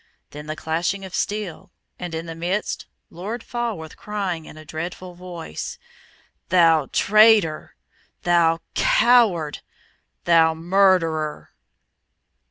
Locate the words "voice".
5.13-5.77